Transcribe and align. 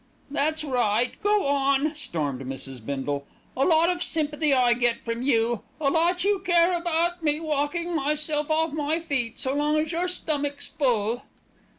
"That's 0.31 0.63
right, 0.63 1.11
go 1.21 1.45
on!" 1.45 1.93
stormed 1.93 2.41
Mrs. 2.41 2.83
Bindle. 2.83 3.27
"A 3.55 3.63
lot 3.63 3.87
of 3.91 4.01
sympathy 4.01 4.51
I 4.51 4.73
get 4.73 5.05
from 5.05 5.21
you, 5.21 5.61
a 5.79 5.91
lot 5.91 6.23
you 6.23 6.39
care 6.39 6.75
about 6.75 7.21
me 7.21 7.39
walking 7.39 7.95
myself 7.95 8.49
off 8.49 8.73
my 8.73 8.99
feet, 8.99 9.37
so 9.37 9.53
long 9.53 9.77
as 9.77 9.91
your 9.91 10.07
stomach's 10.07 10.67
full." 10.69 11.21